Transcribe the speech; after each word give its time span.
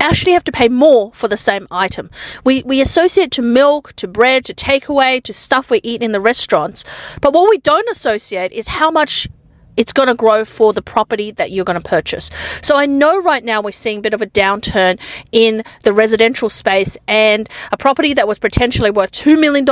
actually 0.00 0.32
have 0.32 0.44
to 0.44 0.52
pay 0.52 0.68
more 0.68 1.12
for 1.12 1.28
the 1.28 1.36
same 1.36 1.66
item. 1.70 2.10
We, 2.44 2.62
we 2.62 2.80
associate 2.80 3.30
to 3.32 3.42
milk, 3.42 3.92
to 3.94 4.08
bread, 4.08 4.44
to 4.46 4.54
takeaway, 4.54 5.22
to 5.22 5.32
stuff 5.32 5.70
we 5.70 5.80
eat 5.82 6.02
in 6.02 6.12
the 6.12 6.20
restaurants. 6.20 6.84
But 7.20 7.32
what 7.32 7.48
we 7.48 7.58
don't 7.58 7.88
associate 7.88 8.52
is 8.52 8.68
how 8.68 8.90
much 8.90 9.28
it's 9.76 9.92
going 9.92 10.08
to 10.08 10.14
grow 10.14 10.44
for 10.44 10.72
the 10.72 10.82
property 10.82 11.30
that 11.30 11.52
you're 11.52 11.64
going 11.64 11.80
to 11.80 11.88
purchase. 11.88 12.30
So 12.62 12.76
I 12.76 12.84
know 12.86 13.22
right 13.22 13.44
now 13.44 13.62
we're 13.62 13.70
seeing 13.70 13.98
a 13.98 14.02
bit 14.02 14.12
of 14.12 14.20
a 14.20 14.26
downturn 14.26 14.98
in 15.30 15.62
the 15.84 15.92
residential 15.92 16.50
space 16.50 16.98
and 17.06 17.48
a 17.70 17.76
property 17.76 18.12
that 18.14 18.26
was 18.26 18.40
potentially 18.40 18.90
worth 18.90 19.12
$2 19.12 19.38
million, 19.38 19.64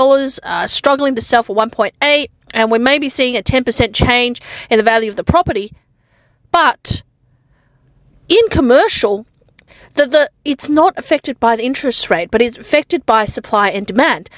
uh, 0.44 0.66
struggling 0.68 1.16
to 1.16 1.22
sell 1.22 1.42
for 1.42 1.56
1.8 1.56 2.28
and 2.54 2.70
we 2.70 2.78
may 2.78 3.00
be 3.00 3.08
seeing 3.08 3.36
a 3.36 3.42
10% 3.42 3.92
change 3.92 4.40
in 4.70 4.78
the 4.78 4.84
value 4.84 5.10
of 5.10 5.16
the 5.16 5.24
property. 5.24 5.72
But 6.52 7.02
in 8.28 8.48
commercial, 8.48 9.26
the, 9.94 10.06
the 10.06 10.30
it's 10.44 10.68
not 10.68 10.96
affected 10.96 11.38
by 11.40 11.56
the 11.56 11.64
interest 11.64 12.10
rate, 12.10 12.30
but 12.30 12.42
it's 12.42 12.58
affected 12.58 13.04
by 13.06 13.24
supply 13.24 13.70
and 13.70 13.86
demand. 13.86 14.30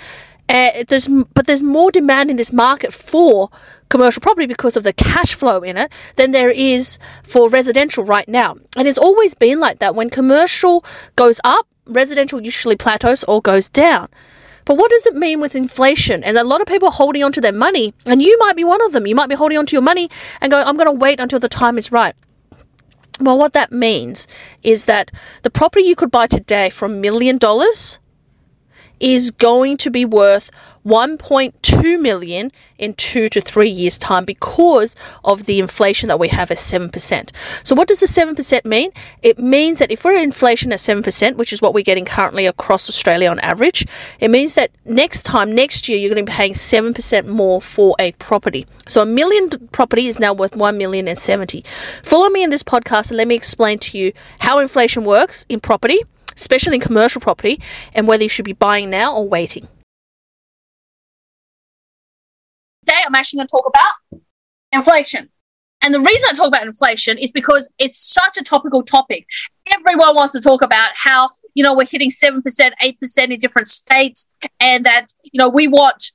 Uh, 0.48 0.84
there's 0.88 1.08
but 1.08 1.46
there's 1.46 1.62
more 1.62 1.90
demand 1.90 2.30
in 2.30 2.36
this 2.36 2.52
market 2.52 2.92
for 2.92 3.50
commercial 3.90 4.20
property 4.20 4.46
because 4.46 4.76
of 4.76 4.82
the 4.82 4.92
cash 4.92 5.34
flow 5.34 5.60
in 5.60 5.76
it 5.76 5.92
than 6.16 6.30
there 6.30 6.50
is 6.50 6.98
for 7.22 7.48
residential 7.48 8.04
right 8.04 8.28
now. 8.28 8.56
And 8.76 8.88
it's 8.88 8.98
always 8.98 9.34
been 9.34 9.60
like 9.60 9.78
that. 9.80 9.94
When 9.94 10.08
commercial 10.08 10.84
goes 11.16 11.40
up, 11.44 11.66
residential 11.86 12.40
usually 12.40 12.76
plateaus 12.76 13.24
or 13.24 13.42
goes 13.42 13.68
down. 13.68 14.08
But 14.64 14.76
what 14.76 14.90
does 14.90 15.06
it 15.06 15.14
mean 15.14 15.40
with 15.40 15.54
inflation? 15.54 16.22
And 16.22 16.36
a 16.36 16.44
lot 16.44 16.60
of 16.60 16.66
people 16.66 16.88
are 16.88 16.92
holding 16.92 17.24
on 17.24 17.32
to 17.32 17.40
their 17.40 17.52
money, 17.52 17.94
and 18.04 18.20
you 18.20 18.36
might 18.38 18.54
be 18.54 18.64
one 18.64 18.84
of 18.84 18.92
them. 18.92 19.06
You 19.06 19.14
might 19.14 19.30
be 19.30 19.34
holding 19.34 19.56
on 19.56 19.64
to 19.64 19.72
your 19.74 19.82
money 19.82 20.10
and 20.42 20.50
going, 20.50 20.66
I'm 20.66 20.76
going 20.76 20.88
to 20.88 20.92
wait 20.92 21.20
until 21.20 21.40
the 21.40 21.48
time 21.48 21.78
is 21.78 21.90
right. 21.90 22.14
Well, 23.20 23.38
what 23.38 23.52
that 23.52 23.72
means 23.72 24.28
is 24.62 24.84
that 24.84 25.10
the 25.42 25.50
property 25.50 25.84
you 25.84 25.96
could 25.96 26.10
buy 26.10 26.26
today 26.26 26.70
for 26.70 26.86
a 26.86 26.88
million 26.88 27.38
dollars 27.38 27.98
is 29.00 29.30
going 29.30 29.76
to 29.78 29.90
be 29.90 30.04
worth 30.04 30.50
1.2 30.88 32.00
million 32.00 32.50
in 32.78 32.94
2 32.94 33.28
to 33.28 33.40
3 33.40 33.68
years 33.68 33.98
time 33.98 34.24
because 34.24 34.96
of 35.22 35.44
the 35.44 35.58
inflation 35.58 36.08
that 36.08 36.18
we 36.18 36.28
have 36.28 36.50
at 36.50 36.56
7%. 36.56 37.30
So 37.62 37.74
what 37.74 37.88
does 37.88 38.00
the 38.00 38.06
7% 38.06 38.64
mean? 38.64 38.90
It 39.22 39.38
means 39.38 39.80
that 39.80 39.90
if 39.90 40.04
we're 40.04 40.16
inflation 40.16 40.72
at 40.72 40.78
7%, 40.78 41.36
which 41.36 41.52
is 41.52 41.60
what 41.60 41.74
we're 41.74 41.84
getting 41.84 42.06
currently 42.06 42.46
across 42.46 42.88
Australia 42.88 43.30
on 43.30 43.38
average, 43.40 43.86
it 44.18 44.30
means 44.30 44.54
that 44.54 44.70
next 44.86 45.24
time 45.24 45.54
next 45.54 45.88
year 45.88 45.98
you're 45.98 46.14
going 46.14 46.24
to 46.24 46.30
be 46.30 46.34
paying 46.34 46.54
7% 46.54 47.26
more 47.26 47.60
for 47.60 47.94
a 47.98 48.12
property. 48.12 48.66
So 48.86 49.02
a 49.02 49.06
million 49.06 49.50
property 49.72 50.06
is 50.06 50.18
now 50.18 50.32
worth 50.32 50.56
1 50.56 50.78
million 50.78 51.06
and 51.06 51.18
70. 51.18 51.64
Follow 52.02 52.30
me 52.30 52.42
in 52.42 52.50
this 52.50 52.62
podcast 52.62 53.10
and 53.10 53.18
let 53.18 53.28
me 53.28 53.34
explain 53.34 53.78
to 53.80 53.98
you 53.98 54.12
how 54.40 54.58
inflation 54.58 55.04
works 55.04 55.44
in 55.48 55.60
property 55.60 56.02
especially 56.38 56.76
in 56.76 56.80
commercial 56.80 57.20
property, 57.20 57.60
and 57.92 58.06
whether 58.06 58.22
you 58.22 58.28
should 58.28 58.44
be 58.44 58.52
buying 58.52 58.88
now 58.88 59.14
or 59.14 59.28
waiting. 59.28 59.66
Today, 62.86 63.02
I'm 63.04 63.14
actually 63.14 63.38
going 63.38 63.48
to 63.48 63.50
talk 63.50 63.66
about 63.66 64.22
inflation. 64.72 65.28
And 65.82 65.94
the 65.94 66.00
reason 66.00 66.28
I 66.28 66.32
talk 66.32 66.48
about 66.48 66.66
inflation 66.66 67.18
is 67.18 67.30
because 67.30 67.70
it's 67.78 68.12
such 68.12 68.36
a 68.36 68.42
topical 68.42 68.82
topic. 68.82 69.26
Everyone 69.70 70.16
wants 70.16 70.32
to 70.32 70.40
talk 70.40 70.62
about 70.62 70.90
how, 70.94 71.28
you 71.54 71.62
know, 71.62 71.74
we're 71.74 71.86
hitting 71.86 72.10
7%, 72.10 72.42
8% 72.42 73.30
in 73.30 73.38
different 73.38 73.68
states 73.68 74.28
and 74.58 74.84
that, 74.86 75.06
you 75.22 75.38
know, 75.38 75.48
we 75.48 75.68
want 75.68 76.10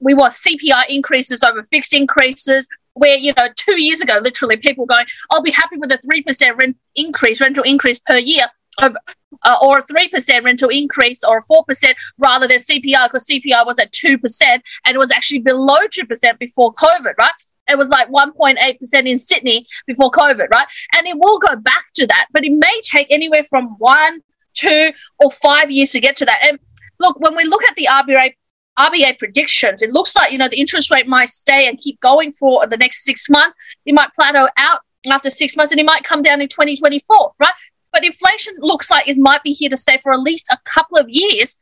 we 0.00 0.14
want 0.14 0.34
CPI 0.34 0.84
increases 0.88 1.42
over 1.42 1.62
fixed 1.64 1.94
increases 1.94 2.68
where, 2.94 3.16
you 3.16 3.32
know, 3.36 3.48
2 3.56 3.80
years 3.80 4.00
ago 4.00 4.18
literally 4.20 4.56
people 4.56 4.86
going, 4.86 5.06
"I'll 5.30 5.42
be 5.42 5.52
happy 5.52 5.76
with 5.78 5.90
a 5.92 5.98
3% 5.98 6.56
rent 6.60 6.76
increase, 6.94 7.40
rental 7.40 7.64
increase 7.64 7.98
per 7.98 8.18
year." 8.18 8.46
Of, 8.80 8.96
uh, 9.44 9.56
or 9.60 9.78
a 9.78 9.82
3% 9.82 10.44
rental 10.44 10.68
increase 10.68 11.24
or 11.24 11.38
a 11.38 11.42
4% 11.42 11.94
rather 12.18 12.46
than 12.46 12.58
CPI 12.58 13.08
because 13.08 13.24
CPI 13.24 13.66
was 13.66 13.78
at 13.78 13.92
2% 13.92 14.20
and 14.42 14.62
it 14.86 14.98
was 14.98 15.10
actually 15.10 15.40
below 15.40 15.78
2% 15.78 16.38
before 16.38 16.72
COVID, 16.74 17.12
right? 17.18 17.32
It 17.68 17.76
was 17.76 17.90
like 17.90 18.08
1.8% 18.08 19.06
in 19.06 19.18
Sydney 19.18 19.66
before 19.86 20.10
COVID, 20.10 20.48
right? 20.50 20.66
And 20.96 21.06
it 21.06 21.16
will 21.18 21.38
go 21.38 21.56
back 21.56 21.84
to 21.94 22.06
that, 22.06 22.26
but 22.32 22.44
it 22.44 22.52
may 22.52 22.80
take 22.82 23.08
anywhere 23.10 23.42
from 23.44 23.76
one, 23.78 24.20
two, 24.54 24.90
or 25.18 25.30
five 25.30 25.70
years 25.70 25.90
to 25.92 26.00
get 26.00 26.16
to 26.16 26.24
that. 26.24 26.38
And 26.42 26.58
look, 26.98 27.20
when 27.20 27.36
we 27.36 27.44
look 27.44 27.62
at 27.64 27.76
the 27.76 27.88
RBA 27.90 28.34
RBA 28.78 29.18
predictions, 29.18 29.82
it 29.82 29.90
looks 29.90 30.14
like 30.14 30.30
you 30.30 30.38
know 30.38 30.48
the 30.48 30.58
interest 30.58 30.90
rate 30.92 31.08
might 31.08 31.28
stay 31.28 31.66
and 31.66 31.78
keep 31.78 31.98
going 32.00 32.32
for 32.32 32.64
the 32.66 32.76
next 32.76 33.04
six 33.04 33.28
months. 33.28 33.56
It 33.84 33.92
might 33.92 34.12
plateau 34.14 34.48
out 34.56 34.80
after 35.10 35.30
six 35.30 35.56
months, 35.56 35.72
and 35.72 35.80
it 35.80 35.86
might 35.86 36.04
come 36.04 36.22
down 36.22 36.40
in 36.40 36.48
2024, 36.48 37.32
right? 37.40 37.52
But 37.92 38.04
inflation 38.04 38.54
looks 38.58 38.90
like 38.90 39.08
it 39.08 39.18
might 39.18 39.42
be 39.42 39.52
here 39.52 39.70
to 39.70 39.76
stay 39.76 39.98
for 40.02 40.12
at 40.12 40.20
least 40.20 40.48
a 40.50 40.58
couple 40.64 40.98
of 40.98 41.06
years. 41.08 41.56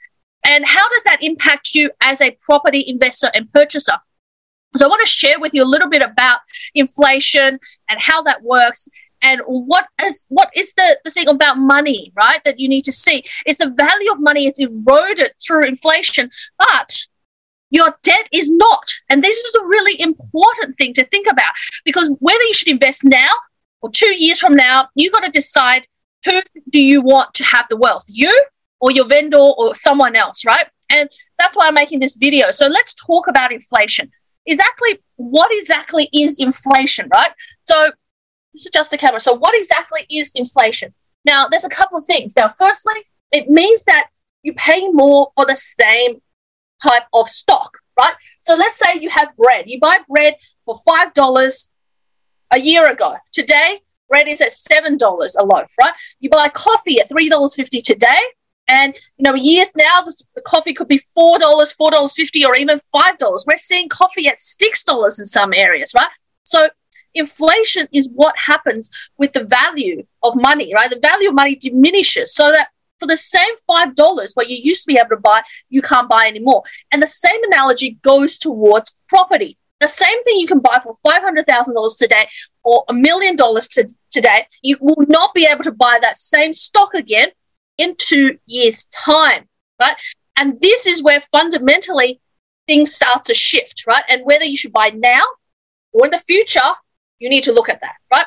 And 0.46 0.64
how 0.64 0.88
does 0.88 1.04
that 1.04 1.22
impact 1.22 1.74
you 1.74 1.90
as 2.00 2.20
a 2.20 2.36
property 2.44 2.84
investor 2.86 3.30
and 3.34 3.52
purchaser? 3.52 3.94
So 4.76 4.84
I 4.84 4.88
want 4.88 5.04
to 5.06 5.10
share 5.12 5.40
with 5.40 5.54
you 5.54 5.62
a 5.62 5.64
little 5.64 5.88
bit 5.88 6.02
about 6.02 6.40
inflation 6.74 7.58
and 7.88 8.00
how 8.00 8.22
that 8.22 8.42
works 8.42 8.88
and 9.22 9.40
what 9.46 9.86
is 10.04 10.26
what 10.28 10.50
is 10.54 10.74
the, 10.74 10.98
the 11.04 11.10
thing 11.10 11.28
about 11.28 11.58
money, 11.58 12.12
right? 12.14 12.40
That 12.44 12.60
you 12.60 12.68
need 12.68 12.84
to 12.84 12.92
see 12.92 13.24
is 13.46 13.56
the 13.56 13.70
value 13.70 14.12
of 14.12 14.20
money 14.20 14.46
is 14.46 14.58
eroded 14.58 15.32
through 15.44 15.64
inflation, 15.64 16.30
but 16.58 17.06
your 17.70 17.94
debt 18.02 18.28
is 18.32 18.50
not. 18.52 18.88
And 19.10 19.24
this 19.24 19.36
is 19.36 19.54
a 19.54 19.64
really 19.64 20.00
important 20.00 20.76
thing 20.76 20.92
to 20.94 21.04
think 21.04 21.26
about 21.28 21.52
because 21.84 22.10
whether 22.20 22.42
you 22.44 22.54
should 22.54 22.68
invest 22.68 23.04
now 23.04 23.30
or 23.80 23.90
two 23.90 24.14
years 24.22 24.38
from 24.38 24.54
now, 24.54 24.88
you've 24.94 25.12
got 25.12 25.24
to 25.24 25.30
decide 25.30 25.86
who 26.26 26.42
do 26.70 26.80
you 26.80 27.00
want 27.00 27.32
to 27.34 27.44
have 27.44 27.66
the 27.70 27.76
wealth? 27.76 28.04
You 28.08 28.32
or 28.80 28.90
your 28.90 29.06
vendor 29.06 29.38
or 29.38 29.74
someone 29.74 30.16
else, 30.16 30.44
right? 30.44 30.66
And 30.90 31.08
that's 31.38 31.56
why 31.56 31.66
I'm 31.68 31.74
making 31.74 32.00
this 32.00 32.16
video. 32.16 32.50
So 32.50 32.66
let's 32.66 32.94
talk 32.94 33.28
about 33.28 33.52
inflation. 33.52 34.10
Exactly 34.44 34.98
what 35.16 35.50
exactly 35.52 36.08
is 36.12 36.38
inflation, 36.38 37.08
right? 37.12 37.30
So 37.64 37.90
let's 38.54 38.66
adjust 38.66 38.90
the 38.90 38.98
camera. 38.98 39.20
So 39.20 39.32
what 39.34 39.56
exactly 39.56 40.06
is 40.10 40.32
inflation? 40.34 40.92
Now, 41.24 41.48
there's 41.48 41.64
a 41.64 41.70
couple 41.70 41.98
of 41.98 42.04
things. 42.04 42.36
Now, 42.36 42.48
firstly, 42.48 42.94
it 43.32 43.48
means 43.48 43.84
that 43.84 44.08
you 44.42 44.52
pay 44.54 44.88
more 44.88 45.30
for 45.34 45.46
the 45.46 45.56
same 45.56 46.20
type 46.82 47.02
of 47.12 47.28
stock, 47.28 47.78
right? 47.98 48.14
So 48.40 48.54
let's 48.54 48.76
say 48.76 49.00
you 49.00 49.10
have 49.10 49.34
bread. 49.36 49.64
You 49.66 49.80
buy 49.80 49.98
bread 50.08 50.36
for 50.64 50.76
$5 50.86 51.68
a 52.52 52.60
year 52.60 52.88
ago. 52.88 53.16
Today, 53.32 53.80
bread 54.08 54.28
is 54.28 54.40
at 54.40 54.52
seven 54.52 54.96
dollars 54.96 55.36
a 55.36 55.44
loaf, 55.44 55.72
right? 55.80 55.94
You 56.20 56.30
buy 56.30 56.48
coffee 56.48 57.00
at 57.00 57.08
three 57.08 57.28
dollars 57.28 57.54
fifty 57.54 57.80
today, 57.80 58.20
and 58.68 58.94
you 59.16 59.24
know 59.24 59.34
years 59.34 59.70
now 59.76 60.02
the 60.34 60.42
coffee 60.42 60.72
could 60.74 60.88
be 60.88 60.98
four 60.98 61.38
dollars, 61.38 61.72
four 61.72 61.90
dollars 61.90 62.14
fifty, 62.14 62.44
or 62.44 62.56
even 62.56 62.78
five 62.78 63.18
dollars. 63.18 63.44
We're 63.46 63.58
seeing 63.58 63.88
coffee 63.88 64.28
at 64.28 64.40
six 64.40 64.84
dollars 64.84 65.18
in 65.18 65.26
some 65.26 65.52
areas, 65.52 65.92
right? 65.94 66.08
So 66.44 66.68
inflation 67.14 67.88
is 67.92 68.08
what 68.14 68.34
happens 68.38 68.90
with 69.18 69.32
the 69.32 69.44
value 69.44 70.04
of 70.22 70.36
money, 70.36 70.72
right? 70.74 70.90
The 70.90 71.00
value 71.00 71.28
of 71.28 71.34
money 71.34 71.56
diminishes, 71.56 72.34
so 72.34 72.50
that 72.50 72.68
for 72.98 73.06
the 73.06 73.16
same 73.16 73.56
five 73.66 73.94
dollars 73.94 74.32
what 74.34 74.48
you 74.48 74.56
used 74.56 74.84
to 74.84 74.92
be 74.92 74.98
able 74.98 75.10
to 75.10 75.16
buy, 75.18 75.42
you 75.68 75.82
can't 75.82 76.08
buy 76.08 76.26
anymore. 76.26 76.62
And 76.92 77.02
the 77.02 77.06
same 77.06 77.42
analogy 77.44 77.98
goes 78.02 78.38
towards 78.38 78.96
property. 79.08 79.58
The 79.80 79.88
same 79.88 80.22
thing 80.24 80.38
you 80.38 80.46
can 80.46 80.60
buy 80.60 80.80
for 80.82 80.94
$500,000 81.06 81.98
today 81.98 82.28
or 82.64 82.84
a 82.88 82.94
million 82.94 83.36
dollars 83.36 83.68
today, 84.10 84.46
you 84.62 84.76
will 84.80 85.04
not 85.06 85.34
be 85.34 85.46
able 85.46 85.64
to 85.64 85.72
buy 85.72 85.98
that 86.00 86.16
same 86.16 86.54
stock 86.54 86.94
again 86.94 87.28
in 87.76 87.94
two 87.98 88.38
years' 88.46 88.86
time, 88.86 89.46
right? 89.80 89.96
And 90.36 90.58
this 90.60 90.86
is 90.86 91.02
where 91.02 91.20
fundamentally 91.20 92.20
things 92.66 92.94
start 92.94 93.24
to 93.24 93.34
shift, 93.34 93.84
right? 93.86 94.04
And 94.08 94.24
whether 94.24 94.44
you 94.44 94.56
should 94.56 94.72
buy 94.72 94.90
now 94.94 95.22
or 95.92 96.06
in 96.06 96.10
the 96.10 96.18
future, 96.18 96.72
you 97.18 97.28
need 97.28 97.44
to 97.44 97.52
look 97.52 97.68
at 97.68 97.80
that, 97.80 97.96
right? 98.12 98.26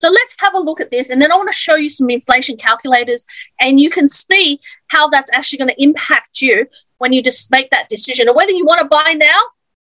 So 0.00 0.08
let's 0.10 0.34
have 0.40 0.54
a 0.54 0.60
look 0.60 0.80
at 0.80 0.90
this. 0.90 1.10
And 1.10 1.22
then 1.22 1.32
I 1.32 1.36
want 1.36 1.50
to 1.50 1.56
show 1.56 1.76
you 1.76 1.88
some 1.88 2.10
inflation 2.10 2.56
calculators, 2.56 3.24
and 3.60 3.80
you 3.80 3.90
can 3.90 4.06
see 4.08 4.60
how 4.88 5.08
that's 5.08 5.30
actually 5.32 5.58
going 5.58 5.70
to 5.70 5.82
impact 5.82 6.42
you 6.42 6.66
when 6.98 7.12
you 7.12 7.22
just 7.22 7.50
make 7.50 7.70
that 7.70 7.88
decision. 7.88 8.28
Or 8.28 8.34
whether 8.34 8.52
you 8.52 8.66
want 8.66 8.80
to 8.80 8.86
buy 8.86 9.14
now 9.16 9.40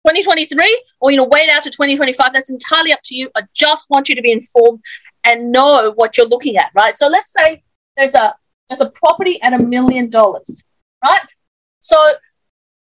2023 0.07 0.85
or 1.01 1.11
you 1.11 1.17
know 1.17 1.25
wait 1.25 1.49
out 1.51 1.63
to 1.63 1.71
2025 1.71 2.33
that's 2.33 2.51
entirely 2.51 2.93
up 2.93 3.01
to 3.05 3.15
you 3.15 3.31
i 3.37 3.43
just 3.55 3.89
want 3.91 4.09
you 4.09 4.15
to 4.15 4.23
be 4.23 4.33
informed 4.33 4.81
and 5.25 5.51
know 5.51 5.93
what 5.97 6.17
you're 6.17 6.29
looking 6.29 6.57
at 6.57 6.71
right 6.75 6.95
so 6.95 7.09
let's 7.09 7.33
say 7.33 7.63
there's 7.97 8.15
a 8.15 8.35
there's 8.69 8.81
a 8.81 8.91
property 8.91 9.41
at 9.43 9.53
a 9.53 9.59
million 9.59 10.11
dollars, 10.11 10.65
right? 11.05 11.27
So 11.81 11.97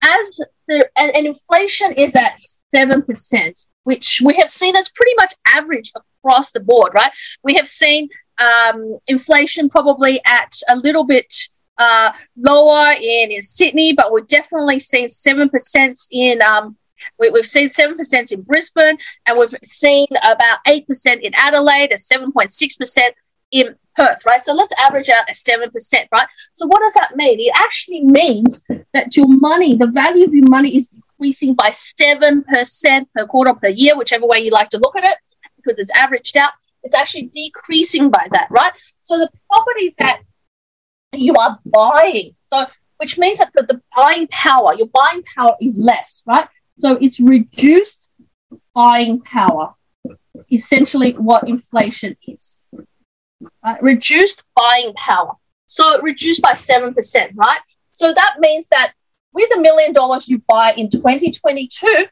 as 0.04 0.40
the 0.68 0.88
and, 0.98 1.16
and 1.16 1.28
inflation 1.28 1.92
is 1.94 2.16
at 2.16 2.40
seven 2.72 3.02
percent, 3.04 3.60
which 3.84 4.22
we 4.24 4.36
have 4.36 4.50
seen 4.50 4.74
that's 4.74 4.90
pretty 4.90 5.14
much 5.18 5.34
average 5.48 5.92
across 5.96 6.52
the 6.52 6.60
board, 6.60 6.94
right? 6.94 7.12
We 7.44 7.56
have 7.56 7.68
seen 7.68 8.10
um, 8.40 8.98
inflation 9.08 9.70
probably 9.70 10.20
at 10.26 10.52
a 10.70 10.76
little 10.76 11.04
bit 11.04 11.34
uh, 11.78 12.12
lower 12.36 12.92
in, 12.94 13.32
in 13.32 13.42
Sydney, 13.42 13.94
but 13.94 14.12
we're 14.12 14.22
definitely 14.22 14.80
seeing 14.80 15.10
seven 15.10 15.50
percent 15.50 16.00
in 16.12 16.42
um, 16.42 16.76
we, 17.20 17.32
have 17.36 17.46
seen 17.46 17.68
7% 17.68 18.32
in 18.32 18.42
Brisbane, 18.42 18.98
and 19.26 19.38
we've 19.38 19.54
seen 19.64 20.08
about 20.24 20.60
8% 20.68 20.86
in 21.22 21.32
Adelaide, 21.36 21.92
and 21.92 22.34
7.6% 22.34 23.02
in 23.52 23.76
Perth, 23.96 24.26
right? 24.26 24.42
So 24.42 24.54
let's 24.54 24.74
average 24.78 25.10
out 25.10 25.30
a 25.30 25.34
7%, 25.34 26.08
right? 26.12 26.28
So 26.54 26.68
what 26.68 26.80
does 26.80 26.94
that 26.94 27.16
mean? 27.16 27.40
It 27.40 27.54
actually 27.56 28.04
means 28.04 28.64
that 28.94 29.16
your 29.16 29.28
money, 29.28 29.76
the 29.76 29.88
value 29.88 30.26
of 30.26 30.34
your 30.34 30.46
money 30.50 30.76
is 30.76 30.90
decreasing 30.90 31.56
by 31.56 31.70
7% 31.70 33.08
per 33.16 33.26
quarter 33.26 33.54
per 33.54 33.70
year, 33.70 33.98
whichever 33.98 34.28
way 34.28 34.40
you 34.40 34.52
like 34.52 34.70
to 34.70 34.78
look 34.78 34.96
at 34.98 35.04
it, 35.04 35.18
because 35.56 35.80
it's 35.80 35.92
averaged 35.96 36.38
out. 36.38 36.54
It's 36.84 36.96
actually 36.96 37.32
decreasing 37.34 38.10
by 38.10 38.28
that, 38.32 38.48
right? 38.50 38.72
So 39.04 39.18
the 39.18 39.30
property 39.52 39.96
that 39.98 40.22
you 41.14 41.34
are 41.36 41.60
buying, 41.66 42.36
so 42.48 42.66
which 42.98 43.18
means 43.18 43.38
that 43.38 43.52
the, 43.54 43.64
the 43.64 43.82
buying 43.96 44.28
power, 44.28 44.74
your 44.74 44.88
buying 44.88 45.24
power 45.36 45.56
is 45.62 45.78
less, 45.78 46.24
right? 46.26 46.48
So 46.78 46.98
it's 47.02 47.20
reduced 47.20 48.10
buying 48.74 49.22
power, 49.22 49.74
essentially 50.52 51.14
what 51.14 51.48
inflation 51.48 52.16
is. 52.28 52.60
Right? 53.64 53.82
Reduced 53.82 54.44
buying 54.56 54.94
power. 54.94 55.34
So 55.66 56.00
reduced 56.02 56.42
by 56.42 56.54
7%, 56.54 56.96
right? 57.36 57.60
So 57.92 58.14
that 58.14 58.36
means 58.40 58.70
that 58.70 58.94
with 59.34 59.50
a 59.56 59.60
million 59.60 59.94
dollars 59.94 60.30
you 60.30 60.42
buy 60.48 60.74
in 60.78 60.90
2022, 60.90 62.08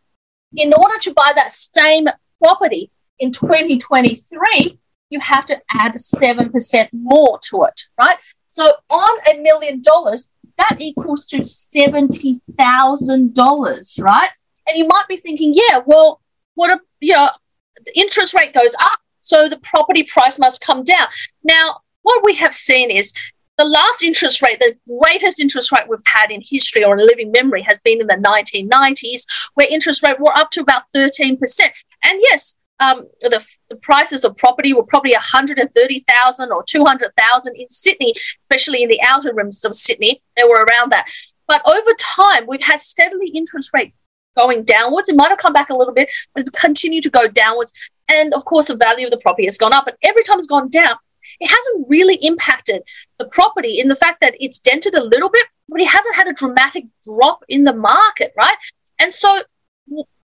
in 0.57 0.73
order 0.73 0.97
to 1.01 1.13
buy 1.13 1.31
that 1.35 1.51
same 1.51 2.07
property 2.44 2.89
in 3.19 3.31
2023, 3.31 4.79
you 5.09 5.19
have 5.19 5.45
to 5.45 5.61
add 5.71 5.94
7% 5.94 6.89
more 6.94 7.39
to 7.50 7.63
it, 7.63 7.81
right? 8.00 8.18
So 8.50 8.73
on 8.89 9.19
a 9.31 9.38
million 9.41 9.81
dollars, 9.81 10.29
that 10.57 10.77
equals 10.79 11.25
to 11.27 11.41
$70,000, 11.41 14.01
right? 14.01 14.29
And 14.67 14.77
you 14.77 14.88
might 14.88 15.06
be 15.07 15.17
thinking, 15.17 15.53
yeah, 15.53 15.79
well, 15.85 16.21
what 16.56 16.71
a, 16.71 16.79
you 17.00 17.13
know, 17.13 17.29
the 17.85 17.97
interest 18.00 18.33
rate 18.33 18.53
goes 18.53 18.73
up, 18.81 19.00
so 19.21 19.50
the 19.50 19.59
property 19.59 20.03
price 20.03 20.39
must 20.39 20.62
come 20.62 20.83
down. 20.83 21.07
Now, 21.44 21.81
what 22.03 22.23
we 22.23 22.35
have 22.35 22.53
seen 22.53 22.91
is 22.91 23.13
the 23.57 23.65
last 23.65 24.03
interest 24.03 24.41
rate, 24.41 24.59
the 24.59 24.75
greatest 25.01 25.39
interest 25.39 25.71
rate 25.71 25.88
we've 25.88 26.00
had 26.06 26.31
in 26.31 26.41
history 26.44 26.83
or 26.83 26.97
in 26.97 27.06
living 27.06 27.31
memory 27.31 27.62
has 27.62 27.79
been 27.79 28.01
in 28.01 28.07
the 28.07 28.15
1990s, 28.15 29.25
where 29.53 29.67
interest 29.69 30.03
rate 30.03 30.19
were 30.19 30.35
up 30.38 30.51
to 30.51 30.62
about 30.62 30.83
13%. 30.94 31.38
And 32.03 32.19
yes, 32.21 32.57
um, 32.81 33.07
the, 33.21 33.29
the, 33.69 33.75
prices 33.77 34.25
of 34.25 34.35
property 34.35 34.73
were 34.73 34.83
probably 34.83 35.13
130,000 35.13 36.51
or 36.51 36.63
200,000 36.63 37.56
in 37.56 37.69
Sydney, 37.69 38.13
especially 38.44 38.83
in 38.83 38.89
the 38.89 39.01
outer 39.01 39.33
rims 39.33 39.63
of 39.63 39.73
Sydney. 39.73 40.21
They 40.35 40.44
were 40.44 40.65
around 40.65 40.91
that. 40.91 41.07
But 41.47 41.61
over 41.65 41.91
time, 41.97 42.45
we've 42.47 42.61
had 42.61 42.81
steadily 42.81 43.31
interest 43.33 43.69
rate 43.73 43.94
going 44.35 44.63
downwards. 44.63 45.09
It 45.09 45.15
might 45.15 45.29
have 45.29 45.37
come 45.37 45.53
back 45.53 45.69
a 45.69 45.75
little 45.75 45.93
bit, 45.93 46.09
but 46.33 46.41
it's 46.41 46.49
continued 46.49 47.03
to 47.03 47.09
go 47.09 47.27
downwards. 47.27 47.73
And 48.09 48.33
of 48.33 48.45
course, 48.45 48.67
the 48.67 48.75
value 48.75 49.07
of 49.07 49.11
the 49.11 49.17
property 49.17 49.45
has 49.45 49.57
gone 49.57 49.73
up. 49.73 49.85
But 49.85 49.97
every 50.03 50.23
time 50.23 50.37
it's 50.37 50.47
gone 50.47 50.69
down, 50.69 50.95
it 51.39 51.47
hasn't 51.47 51.87
really 51.89 52.15
impacted 52.21 52.83
the 53.17 53.25
property 53.25 53.79
in 53.79 53.87
the 53.87 53.95
fact 53.95 54.21
that 54.21 54.35
it's 54.39 54.59
dented 54.59 54.95
a 54.95 55.03
little 55.03 55.29
bit, 55.29 55.45
but 55.67 55.81
it 55.81 55.87
hasn't 55.87 56.15
had 56.15 56.27
a 56.27 56.33
dramatic 56.33 56.85
drop 57.03 57.43
in 57.49 57.63
the 57.63 57.73
market, 57.73 58.33
right? 58.37 58.55
And 58.99 59.11
so 59.11 59.41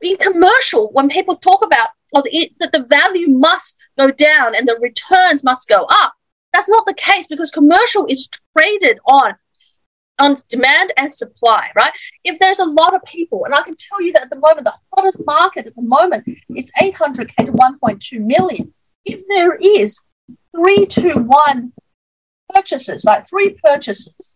in 0.01 0.15
commercial, 0.17 0.89
when 0.91 1.09
people 1.09 1.35
talk 1.35 1.63
about 1.63 1.89
oh, 2.15 2.21
well, 2.21 2.23
it, 2.25 2.51
that 2.59 2.71
the 2.71 2.83
value 2.83 3.29
must 3.29 3.77
go 3.97 4.11
down 4.11 4.55
and 4.55 4.67
the 4.67 4.77
returns 4.81 5.43
must 5.43 5.69
go 5.69 5.85
up, 5.89 6.13
that's 6.53 6.69
not 6.69 6.85
the 6.85 6.93
case 6.93 7.27
because 7.27 7.51
commercial 7.51 8.05
is 8.07 8.27
traded 8.57 8.99
on 9.05 9.35
on 10.19 10.35
demand 10.49 10.93
and 10.97 11.11
supply, 11.11 11.69
right? 11.75 11.91
If 12.23 12.39
there's 12.39 12.59
a 12.59 12.65
lot 12.65 12.93
of 12.93 13.03
people, 13.03 13.45
and 13.45 13.53
I 13.53 13.61
can 13.63 13.75
tell 13.75 14.01
you 14.01 14.11
that 14.13 14.23
at 14.23 14.29
the 14.29 14.35
moment, 14.35 14.65
the 14.65 14.77
hottest 14.93 15.25
market 15.25 15.67
at 15.67 15.75
the 15.75 15.81
moment 15.81 16.27
is 16.55 16.71
800k 16.81 17.45
to 17.45 17.51
1.2 17.51 18.21
million. 18.21 18.73
If 19.05 19.21
there 19.27 19.55
is 19.55 20.01
three 20.55 20.85
to 20.87 21.13
one 21.13 21.73
purchases, 22.53 23.05
like 23.05 23.27
three 23.29 23.57
purchases 23.63 24.35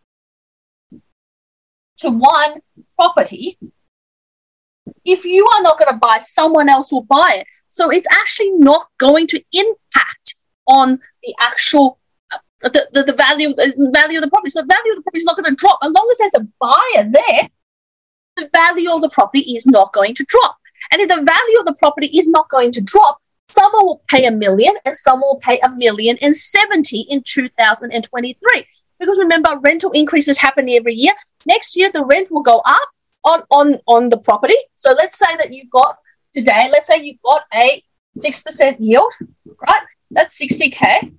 to 1.97 2.09
one 2.09 2.61
property, 2.97 3.57
if 5.05 5.25
you 5.25 5.45
are 5.53 5.61
not 5.61 5.79
going 5.79 5.91
to 5.91 5.99
buy, 5.99 6.19
someone 6.19 6.69
else 6.69 6.91
will 6.91 7.03
buy 7.03 7.37
it. 7.39 7.47
So 7.67 7.89
it's 7.89 8.07
actually 8.11 8.51
not 8.51 8.87
going 8.99 9.27
to 9.27 9.43
impact 9.53 10.35
on 10.67 10.99
the 11.23 11.35
actual 11.39 11.99
the, 12.69 12.87
the, 12.93 13.03
the 13.03 13.13
value 13.13 13.49
the 13.53 13.91
value 13.93 14.17
of 14.17 14.23
the 14.23 14.29
property. 14.29 14.49
So 14.49 14.61
the 14.61 14.67
value 14.67 14.91
of 14.91 14.97
the 14.97 15.03
property 15.03 15.17
is 15.19 15.25
not 15.25 15.37
going 15.37 15.55
to 15.55 15.55
drop 15.55 15.79
as 15.83 15.91
long 15.91 16.07
as 16.11 16.17
there's 16.17 16.33
a 16.35 16.47
buyer 16.59 17.11
there. 17.11 17.49
The 18.37 18.49
value 18.53 18.91
of 18.91 19.01
the 19.01 19.09
property 19.09 19.55
is 19.55 19.65
not 19.67 19.93
going 19.93 20.15
to 20.15 20.25
drop. 20.25 20.57
And 20.91 21.01
if 21.01 21.07
the 21.07 21.15
value 21.15 21.59
of 21.59 21.65
the 21.65 21.75
property 21.77 22.07
is 22.07 22.27
not 22.27 22.49
going 22.49 22.71
to 22.73 22.81
drop, 22.81 23.19
someone 23.49 23.85
will 23.85 24.03
pay 24.07 24.25
a 24.25 24.31
million 24.31 24.73
and 24.85 24.95
someone 24.95 25.29
will 25.29 25.39
pay 25.39 25.59
a 25.59 25.69
million 25.69 26.17
and 26.21 26.35
seventy 26.35 27.01
in 27.09 27.21
2023. 27.23 28.65
Because 28.99 29.19
remember, 29.19 29.57
rental 29.61 29.91
increases 29.91 30.37
happen 30.37 30.69
every 30.69 30.93
year. 30.93 31.13
Next 31.45 31.75
year, 31.75 31.91
the 31.91 32.05
rent 32.05 32.31
will 32.31 32.41
go 32.41 32.61
up 32.65 32.89
on, 33.25 33.43
on, 33.51 33.79
on 33.87 34.09
the 34.09 34.17
property. 34.17 34.55
So 34.75 34.93
let's 34.93 35.17
say 35.17 35.35
that 35.37 35.53
you've 35.53 35.69
got 35.69 35.97
today, 36.33 36.69
let's 36.71 36.87
say 36.87 37.01
you've 37.01 37.21
got 37.21 37.43
a 37.53 37.83
6% 38.17 38.75
yield, 38.79 39.13
right? 39.45 39.81
That's 40.11 40.39
60K. 40.39 41.13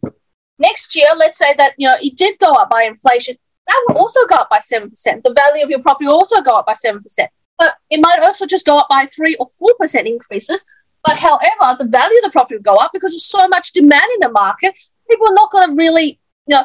Next 0.59 0.95
year, 0.95 1.09
let's 1.17 1.39
say 1.39 1.55
that 1.55 1.73
you 1.77 1.89
know 1.89 1.97
it 2.01 2.17
did 2.17 2.39
go 2.39 2.53
up 2.53 2.71
by 2.71 2.85
inflation, 2.85 3.37
that 3.67 3.85
will 3.89 3.99
also 3.99 4.21
go 4.27 4.37
up 4.37 4.51
by 4.51 4.59
seven 4.59 4.91
percent. 4.91 5.25
The 5.25 5.33
value 5.33 5.65
of 5.65 5.71
your 5.71 5.81
property 5.81 6.07
will 6.07 6.15
also 6.15 6.43
go 6.43 6.57
up 6.57 6.67
by 6.67 6.75
seven 6.75 7.03
percent. 7.03 7.31
But 7.59 7.77
it 7.91 8.01
might 8.01 8.21
also 8.21 8.47
just 8.47 8.67
go 8.67 8.79
up 8.79 8.89
by 8.89 9.07
three 9.15 9.37
or 9.37 9.47
four 9.47 9.75
percent 9.79 10.07
increases. 10.07 10.65
But 11.05 11.19
however, 11.19 11.77
the 11.79 11.89
value 11.89 12.19
of 12.19 12.25
the 12.25 12.31
property 12.31 12.57
will 12.57 12.63
go 12.63 12.77
up 12.77 12.91
because 12.93 13.13
there's 13.13 13.27
so 13.27 13.47
much 13.49 13.73
demand 13.73 14.11
in 14.15 14.21
the 14.21 14.31
market. 14.31 14.75
People 15.11 15.29
are 15.29 15.35
not 15.35 15.51
going 15.51 15.69
to 15.69 15.75
really, 15.75 16.19
you 16.47 16.57
know, 16.57 16.65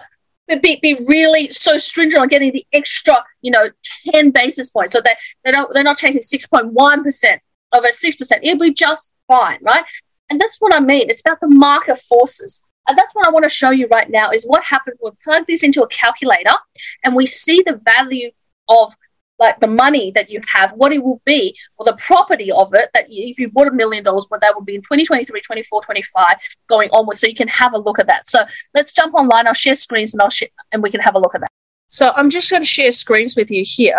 be, 0.61 0.79
be 0.81 0.97
really 1.07 1.49
so 1.49 1.77
stringent 1.77 2.21
on 2.21 2.27
getting 2.29 2.53
the 2.53 2.65
extra, 2.73 3.23
you 3.41 3.51
know, 3.51 3.69
10 4.13 4.31
basis 4.31 4.69
points. 4.69 4.93
So 4.93 5.01
that 5.01 5.17
they 5.43 5.51
don't 5.51 5.71
they're 5.73 5.83
not 5.83 5.97
chasing 5.97 6.21
6.1% 6.21 7.39
over 7.73 7.87
6%. 7.87 8.39
It'll 8.41 8.59
be 8.59 8.73
just 8.73 9.11
fine, 9.27 9.59
right? 9.61 9.83
And 10.29 10.39
that's 10.39 10.57
what 10.59 10.73
I 10.73 10.79
mean. 10.79 11.09
It's 11.09 11.21
about 11.21 11.39
the 11.39 11.49
market 11.49 11.97
forces. 11.97 12.63
And 12.87 12.97
that's 12.97 13.13
what 13.13 13.27
I 13.27 13.31
want 13.31 13.43
to 13.43 13.49
show 13.49 13.71
you 13.71 13.87
right 13.87 14.09
now 14.09 14.31
is 14.31 14.45
what 14.45 14.63
happens 14.63 14.97
when 14.99 15.13
we 15.13 15.17
plug 15.23 15.45
this 15.45 15.63
into 15.63 15.83
a 15.83 15.87
calculator 15.89 16.55
and 17.03 17.15
we 17.15 17.25
see 17.25 17.61
the 17.65 17.79
value 17.85 18.31
of 18.67 18.95
like 19.39 19.59
the 19.59 19.67
money 19.67 20.11
that 20.11 20.29
you 20.29 20.41
have, 20.51 20.71
what 20.73 20.91
it 20.91 21.01
will 21.01 21.21
be, 21.25 21.55
or 21.77 21.85
the 21.85 21.97
property 21.97 22.51
of 22.51 22.73
it, 22.73 22.89
that 22.93 23.09
you, 23.09 23.29
if 23.29 23.39
you 23.39 23.49
bought 23.49 23.67
a 23.67 23.71
million 23.71 24.03
dollars, 24.03 24.25
what 24.27 24.41
that 24.41 24.53
would 24.55 24.65
be 24.65 24.75
in 24.75 24.81
2023, 24.81 25.39
24, 25.39 25.81
25, 25.81 26.27
going 26.67 26.89
onward. 26.91 27.15
So 27.15 27.25
you 27.25 27.35
can 27.35 27.47
have 27.47 27.73
a 27.73 27.77
look 27.77 27.99
at 27.99 28.07
that. 28.07 28.27
So 28.27 28.39
let's 28.73 28.93
jump 28.93 29.13
online. 29.13 29.47
I'll 29.47 29.53
share 29.53 29.75
screens 29.75 30.13
and 30.13 30.21
I'll 30.21 30.29
share, 30.29 30.49
and 30.73 30.83
we 30.83 30.91
can 30.91 30.99
have 30.99 31.15
a 31.15 31.19
look 31.19 31.35
at 31.35 31.41
that. 31.41 31.49
So 31.87 32.11
I'm 32.15 32.29
just 32.29 32.51
going 32.51 32.63
to 32.63 32.67
share 32.69 32.91
screens 32.91 33.35
with 33.35 33.49
you 33.49 33.63
here. 33.65 33.97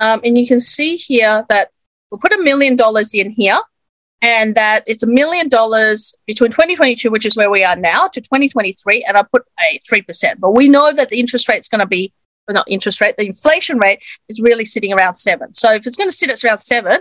Um, 0.00 0.20
and 0.24 0.36
you 0.36 0.46
can 0.46 0.58
see 0.58 0.96
here 0.96 1.44
that 1.48 1.70
we'll 2.10 2.18
put 2.18 2.32
a 2.32 2.42
million 2.42 2.74
dollars 2.74 3.14
in 3.14 3.30
here 3.30 3.58
and 4.22 4.54
that 4.54 4.84
it's 4.86 5.02
a 5.02 5.06
million 5.06 5.48
dollars 5.48 6.14
between 6.26 6.50
2022, 6.52 7.10
which 7.10 7.26
is 7.26 7.36
where 7.36 7.50
we 7.50 7.64
are 7.64 7.76
now, 7.76 8.06
to 8.06 8.20
2023, 8.20 9.04
and 9.06 9.16
I 9.16 9.24
put 9.24 9.42
a 9.60 9.80
3%. 9.92 10.38
But 10.38 10.52
we 10.52 10.68
know 10.68 10.92
that 10.92 11.08
the 11.08 11.18
interest 11.18 11.48
rate 11.48 11.58
is 11.60 11.68
going 11.68 11.80
to 11.80 11.86
be, 11.86 12.12
well, 12.46 12.54
not 12.54 12.70
interest 12.70 13.00
rate, 13.00 13.16
the 13.18 13.26
inflation 13.26 13.78
rate 13.78 14.00
is 14.28 14.40
really 14.40 14.64
sitting 14.64 14.92
around 14.92 15.16
seven. 15.16 15.52
So 15.52 15.72
if 15.72 15.86
it's 15.86 15.96
going 15.96 16.08
to 16.08 16.16
sit 16.16 16.30
at 16.30 16.42
around 16.44 16.58
seven, 16.58 17.00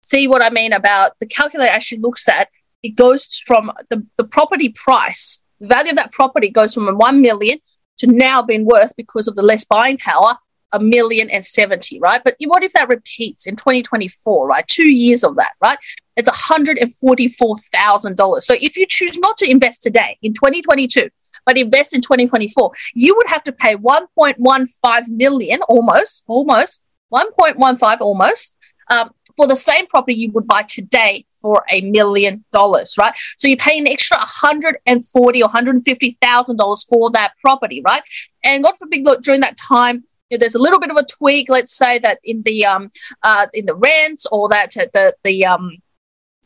see 0.00 0.28
what 0.28 0.44
I 0.44 0.50
mean 0.50 0.72
about 0.72 1.18
the 1.18 1.26
calculator 1.26 1.72
actually 1.72 1.98
looks 1.98 2.28
at 2.28 2.48
it 2.84 2.96
goes 2.96 3.42
from 3.46 3.72
the, 3.88 4.06
the 4.18 4.24
property 4.24 4.68
price, 4.68 5.42
the 5.58 5.66
value 5.66 5.90
of 5.90 5.96
that 5.96 6.12
property 6.12 6.50
goes 6.50 6.74
from 6.74 6.86
a 6.86 6.94
1 6.94 7.20
million 7.20 7.58
to 7.98 8.06
now 8.06 8.42
being 8.42 8.66
worth 8.66 8.94
because 8.96 9.26
of 9.26 9.34
the 9.34 9.42
less 9.42 9.64
buying 9.64 9.96
power 9.96 10.36
a 10.72 10.80
million 10.80 11.28
and 11.30 11.44
seventy, 11.44 12.00
right? 12.00 12.22
But 12.24 12.36
what 12.46 12.64
if 12.64 12.72
that 12.72 12.88
repeats 12.88 13.46
in 13.46 13.56
2024, 13.56 14.46
right? 14.46 14.66
Two 14.66 14.90
years 14.90 15.22
of 15.24 15.36
that, 15.36 15.52
right? 15.62 15.76
It's 16.16 16.28
$144,000. 16.28 18.42
So 18.42 18.54
if 18.60 18.76
you 18.76 18.86
choose 18.86 19.18
not 19.18 19.36
to 19.38 19.50
invest 19.50 19.82
today 19.82 20.16
in 20.22 20.32
2022, 20.32 21.10
but 21.44 21.58
invest 21.58 21.92
in 21.94 22.00
2024, 22.00 22.70
you 22.94 23.16
would 23.16 23.26
have 23.26 23.42
to 23.44 23.52
pay 23.52 23.76
1.15 23.76 25.08
million 25.08 25.60
almost, 25.62 26.24
almost 26.26 26.82
1.15 27.12 28.00
almost 28.00 28.56
um, 28.90 29.10
for 29.36 29.46
the 29.46 29.56
same 29.56 29.86
property 29.86 30.14
you 30.14 30.30
would 30.32 30.46
buy 30.46 30.62
today 30.62 31.24
for 31.40 31.64
a 31.70 31.80
million 31.82 32.44
dollars, 32.52 32.96
right? 32.98 33.12
So 33.36 33.48
you 33.48 33.56
pay 33.56 33.78
an 33.78 33.88
extra 33.88 34.18
140 34.18 35.42
or 35.42 35.46
150 35.46 36.10
thousand 36.20 36.56
dollars 36.56 36.84
for 36.84 37.10
that 37.10 37.32
property, 37.40 37.82
right? 37.84 38.02
And 38.44 38.62
God 38.62 38.74
forbid, 38.78 39.04
look, 39.04 39.22
during 39.22 39.40
that 39.40 39.56
time, 39.56 40.04
know, 40.30 40.38
there's 40.38 40.54
a 40.54 40.60
little 40.60 40.80
bit 40.80 40.90
of 40.90 40.96
a 40.96 41.04
tweak. 41.04 41.48
Let's 41.48 41.76
say 41.76 41.98
that 42.00 42.18
in 42.24 42.42
the 42.42 42.66
um 42.66 42.90
uh 43.22 43.46
in 43.52 43.66
the 43.66 43.74
rents 43.74 44.26
or 44.30 44.48
that 44.48 44.72
the 44.72 45.14
the 45.24 45.46
um 45.46 45.78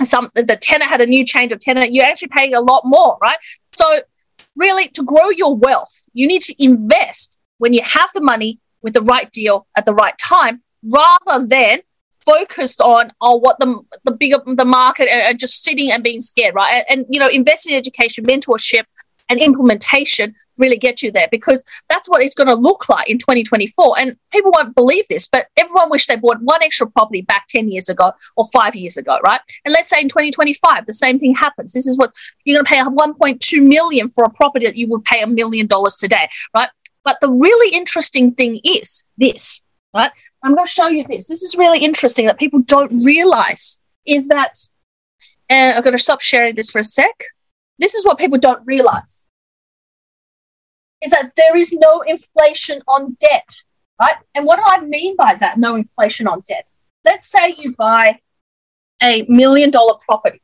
some 0.03 0.31
the 0.35 0.57
tenant 0.57 0.91
had 0.91 1.01
a 1.01 1.07
new 1.07 1.25
change 1.25 1.53
of 1.53 1.59
tenant, 1.59 1.93
you're 1.93 2.05
actually 2.05 2.29
paying 2.29 2.55
a 2.55 2.61
lot 2.61 2.83
more, 2.85 3.19
right? 3.21 3.39
So 3.73 3.85
really, 4.57 4.89
to 4.89 5.03
grow 5.03 5.31
your 5.31 5.57
wealth, 5.57 6.07
you 6.13 6.27
need 6.27 6.43
to 6.43 6.55
invest 6.63 7.39
when 7.59 7.73
you 7.73 7.81
have 7.83 8.11
the 8.15 8.21
money 8.21 8.61
with 8.83 8.95
the 8.95 9.03
right 9.03 9.31
deal 9.33 9.67
at 9.77 9.85
the 9.85 9.95
right 9.95 10.17
time, 10.19 10.63
rather 10.93 11.47
than 11.47 11.81
focused 12.25 12.81
on 12.81 13.11
oh 13.21 13.37
what 13.37 13.59
the 13.59 13.81
the 14.05 14.13
bigger 14.13 14.37
the 14.47 14.65
market 14.65 15.09
and, 15.11 15.23
and 15.23 15.39
just 15.39 15.65
sitting 15.65 15.91
and 15.91 16.05
being 16.05 16.21
scared, 16.21 16.55
right? 16.55 16.85
And, 16.89 17.01
and 17.01 17.07
you 17.09 17.19
know, 17.19 17.29
invest 17.29 17.69
in 17.69 17.77
education, 17.77 18.25
mentorship, 18.25 18.85
and 19.29 19.41
implementation 19.41 20.35
really 20.59 20.77
get 20.77 21.03
you 21.03 21.11
there 21.11 21.29
because 21.31 21.63
that's 21.89 22.09
what 22.09 22.23
it's 22.23 22.35
going 22.35 22.49
to 22.49 22.55
look 22.55 22.89
like 22.89 23.09
in 23.09 23.19
2024. 23.19 23.99
And 23.99 24.17
people 24.33 24.53
won't 24.55 24.75
believe 24.75 25.07
this, 25.09 25.29
but 25.29 25.47
everyone 25.57 25.91
wish 25.91 26.07
they 26.07 26.17
bought 26.17 26.41
one 26.43 26.63
extra 26.63 26.91
property 26.91 27.23
back 27.23 27.47
10 27.49 27.71
years 27.71 27.89
ago 27.89 28.13
or 28.37 28.45
five 28.53 28.75
years 28.75 28.97
ago, 28.97 29.19
right? 29.23 29.41
And 29.65 29.73
let's 29.73 29.89
say 29.89 30.01
in 30.01 30.09
2025, 30.09 30.87
the 30.87 30.95
same 30.95 31.19
thing 31.19 31.35
happens. 31.35 31.73
This 31.73 31.87
is 31.87 31.97
what 31.97 32.13
you're 32.45 32.57
going 32.57 32.65
to 32.65 32.71
pay 32.71 32.81
1.2 32.81 33.63
million 33.63 34.09
for 34.09 34.25
a 34.25 34.31
property 34.31 34.67
that 34.67 34.77
you 34.77 34.89
would 34.89 35.05
pay 35.05 35.23
a 35.23 35.27
million 35.27 35.67
dollars 35.67 35.97
today, 35.97 36.29
right? 36.55 36.69
But 37.05 37.19
the 37.21 37.31
really 37.31 37.75
interesting 37.77 38.35
thing 38.35 38.61
is 38.65 39.05
this, 39.17 39.63
right? 39.95 40.11
I'm 40.43 40.55
going 40.55 40.67
to 40.67 40.71
show 40.71 40.89
you 40.89 41.05
this. 41.05 41.27
This 41.27 41.43
is 41.43 41.57
really 41.57 41.81
interesting 41.81 42.27
that 42.27 42.39
people 42.39 42.61
don't 42.61 43.05
realize 43.05 43.79
is 44.07 44.29
that, 44.29 44.59
and 45.49 45.77
I'm 45.77 45.83
going 45.83 45.97
to 45.97 46.03
stop 46.03 46.21
sharing 46.21 46.55
this 46.55 46.71
for 46.71 46.81
a 46.81 46.85
sec. 46.85 47.25
This 47.79 47.95
is 47.95 48.05
what 48.05 48.19
people 48.19 48.39
don't 48.39 48.65
realize 48.67 49.27
is 51.03 51.11
that 51.13 51.33
there 51.37 51.57
is 51.57 51.73
no 51.73 52.03
inflation 52.03 52.81
on 52.89 53.17
debt, 53.21 53.49
right? 54.01 54.17
And 54.35 54.45
what 54.45 54.57
do 54.57 54.63
I 54.67 54.81
mean 54.81 55.17
by 55.17 55.35
that? 55.35 55.59
No 55.59 55.77
inflation 55.77 56.27
on 56.27 56.43
debt. 56.47 56.67
Let's 57.05 57.29
say 57.31 57.55
you 57.57 57.75
buy 57.75 58.21
a 59.03 59.25
million 59.29 59.71
dollar 59.71 59.95
property. 60.05 60.43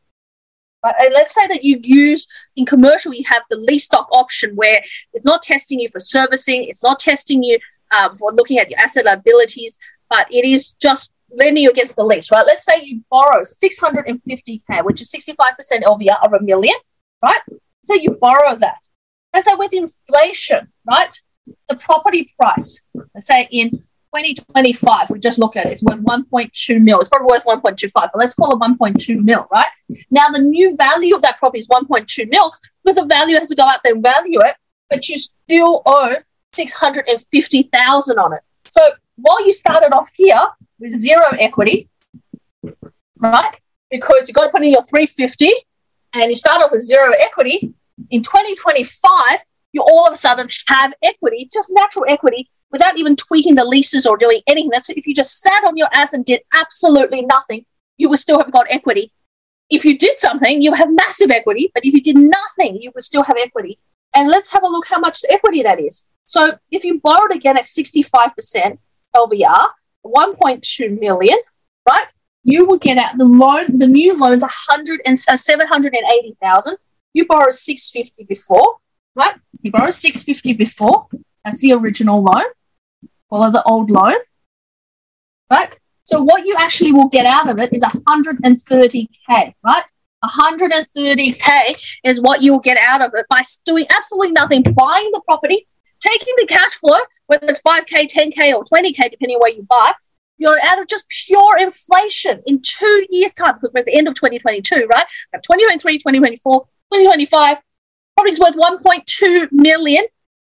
Right? 0.85 0.95
And 1.01 1.13
let's 1.15 1.35
say 1.35 1.47
that 1.49 1.65
you 1.65 1.81
use 1.83 2.27
in 2.57 2.67
commercial, 2.67 3.15
you 3.15 3.25
have 3.27 3.43
the 3.51 3.57
lease 3.57 3.89
doc 3.89 4.07
option 4.13 4.55
where 4.55 4.83
it's 5.13 5.27
not 5.27 5.43
testing 5.43 5.81
you 5.81 5.89
for 5.89 5.99
servicing, 5.99 6.65
it's 6.65 6.83
not 6.83 6.99
testing 6.99 7.43
you 7.43 7.59
um, 7.97 8.15
for 8.15 8.31
looking 8.33 8.59
at 8.59 8.71
your 8.71 8.79
asset 8.81 9.07
liabilities, 9.07 9.79
but 10.11 10.27
it 10.31 10.45
is 10.45 10.75
just 10.75 11.13
lending 11.31 11.65
you 11.65 11.71
against 11.71 11.97
the 11.97 12.05
lease, 12.05 12.31
right? 12.31 12.45
Let's 12.47 12.65
say 12.65 12.83
you 12.83 13.03
borrow 13.11 13.43
650k, 13.43 14.85
which 14.85 15.01
is 15.01 15.11
65% 15.11 15.83
LVR 15.83 16.23
of 16.23 16.35
a 16.35 16.41
million, 16.41 16.77
right? 17.25 17.41
So 17.85 17.95
you 17.95 18.17
borrow 18.21 18.57
that. 18.57 18.87
Let's 19.35 19.47
say 19.47 19.55
with 19.57 19.73
inflation, 19.73 20.69
right? 20.89 21.21
The 21.69 21.77
property 21.77 22.33
price, 22.39 22.81
let's 23.15 23.27
say 23.27 23.49
in 23.51 23.71
2025, 23.71 25.11
we 25.11 25.19
just 25.19 25.41
looked 25.41 25.57
at 25.57 25.67
it, 25.67 25.73
it's 25.73 25.83
worth 25.83 25.99
1.2 25.99 26.81
mil. 26.81 27.01
It's 27.01 27.09
probably 27.09 27.27
worth 27.27 27.45
1.25, 27.45 27.91
but 27.95 28.13
let's 28.15 28.37
call 28.37 28.53
it 28.53 28.61
1.2 28.61 29.23
mil, 29.23 29.49
right? 29.51 29.67
Now 30.13 30.29
the 30.29 30.39
new 30.39 30.77
value 30.77 31.17
of 31.17 31.23
that 31.23 31.39
property 31.39 31.59
is 31.59 31.69
1.2 31.69 32.31
mil 32.31 32.53
because 32.85 32.97
the 32.97 33.07
value 33.07 33.37
has 33.37 33.49
to 33.49 33.57
go 33.57 33.65
out 33.65 33.81
there 33.83 33.95
and 33.95 34.03
value 34.03 34.41
it, 34.41 34.55
but 34.89 35.09
you 35.09 35.19
still 35.19 35.83
owe 35.85 36.15
650,000 36.53 38.19
on 38.19 38.35
it. 38.35 38.41
So 38.71 38.81
while 39.17 39.45
you 39.45 39.53
started 39.53 39.93
off 39.93 40.11
here 40.15 40.41
with 40.79 40.93
zero 40.93 41.25
equity, 41.41 41.89
right? 43.19 43.61
Because 43.91 44.29
you've 44.29 44.37
got 44.37 44.45
to 44.45 44.51
put 44.51 44.63
in 44.63 44.71
your 44.71 44.85
350 44.85 45.53
and 46.15 46.25
you 46.27 46.37
start 46.37 46.63
off 46.63 46.71
with 46.71 46.83
zero 46.83 47.13
equity, 47.19 47.75
in 48.11 48.23
2025, 48.23 49.45
you 49.73 49.83
all 49.83 50.07
of 50.07 50.13
a 50.13 50.17
sudden 50.17 50.49
have 50.67 50.95
equity, 51.03 51.49
just 51.53 51.71
natural 51.73 52.05
equity, 52.09 52.49
without 52.71 52.99
even 52.99 53.17
tweaking 53.17 53.55
the 53.55 53.65
leases 53.65 54.07
or 54.07 54.17
doing 54.17 54.41
anything. 54.47 54.71
That's 54.71 54.91
if 54.91 55.07
you 55.07 55.15
just 55.15 55.41
sat 55.41 55.65
on 55.65 55.77
your 55.77 55.89
ass 55.93 56.13
and 56.13 56.25
did 56.25 56.43
absolutely 56.55 57.23
nothing, 57.23 57.65
you 57.97 58.09
would 58.09 58.19
still 58.19 58.39
have 58.39 58.53
got 58.53 58.67
equity. 58.71 59.13
If 59.71 59.85
you 59.85 59.97
did 59.99 60.19
something, 60.19 60.61
you 60.61 60.73
have 60.75 60.93
massive 60.93 61.31
equity, 61.31 61.71
but 61.75 61.85
if 61.85 61.95
you 61.95 62.03
did 62.03 62.17
nothing, 62.17 62.81
you 62.81 62.91
would 62.95 63.05
still 63.05 63.23
have 63.23 63.37
equity. 63.39 63.79
And 64.15 64.29
let's 64.29 64.51
have 64.51 64.63
a 64.63 64.69
look 64.69 64.87
how 64.87 64.99
much 64.99 65.25
equity 65.29 65.63
that 65.63 65.81
is. 65.81 66.05
So 66.27 66.57
if 66.71 66.85
you 66.85 67.01
borrowed 67.01 67.33
again 67.33 67.57
at 67.57 67.65
65% 67.65 68.79
LVR, 69.17 69.67
1.2 70.05 71.01
million, 71.01 71.39
right? 71.89 72.07
You 72.43 72.67
would 72.67 72.81
get 72.81 72.99
out 72.99 73.17
the 73.17 73.25
loan, 73.25 73.79
the 73.79 73.87
new 73.87 74.19
loan's 74.19 74.43
100 74.43 75.01
and 75.07 75.17
uh, 75.29 75.37
780,000 75.37 76.77
you 77.15 77.27
borrowed 77.27 77.55
650 77.55 78.25
before, 78.25 78.77
right? 79.15 79.37
You 79.63 79.71
borrowed 79.71 79.95
650 79.95 80.53
before. 80.53 81.07
That's 81.45 81.61
the 81.61 81.73
original 81.73 82.23
loan. 82.23 82.45
Follow 83.31 83.51
the 83.51 83.63
old 83.63 83.91
loan, 83.91 84.17
right? 85.51 85.75
So 86.05 86.23
what 86.23 86.45
you 86.45 86.55
actually 86.59 86.93
will 86.93 87.09
get 87.09 87.25
out 87.25 87.49
of 87.49 87.59
it 87.59 87.73
is 87.73 87.83
130k, 87.83 89.55
right? 89.65 89.85
130k 90.23 91.99
is 92.05 92.21
what 92.21 92.43
you 92.43 92.53
will 92.53 92.61
get 92.61 92.79
out 92.79 93.03
of 93.03 93.13
it 93.15 93.27
by 93.29 93.43
doing 93.65 93.87
absolutely 93.91 94.33
nothing, 94.33 94.63
buying 94.63 95.11
the 95.13 95.23
property, 95.27 95.67
taking 96.01 96.35
the 96.37 96.47
cash 96.47 96.75
flow, 96.75 96.99
whether 97.27 97.47
it's 97.47 97.61
5k, 97.63 98.07
10k, 98.11 98.55
or 98.55 98.65
20k, 98.65 99.11
depending 99.11 99.39
where 99.39 99.53
you 99.53 99.67
buy. 99.69 99.93
You're 100.37 100.59
out 100.63 100.81
of 100.81 100.89
just 100.89 101.07
pure 101.27 101.59
inflation 101.59 102.43
in 102.47 102.61
two 102.61 103.07
years' 103.11 103.35
time, 103.35 103.55
because 103.55 103.71
we're 103.73 103.81
at 103.81 103.87
the 103.87 103.97
end 103.97 104.09
of 104.09 104.15
2022, 104.15 104.87
right? 104.91 105.07
2023, 105.33 105.99
2024, 105.99 106.67
2025, 106.95 107.59
property's 108.17 108.39
worth 108.39 108.57
1.2 108.57 109.49
million, 109.51 110.05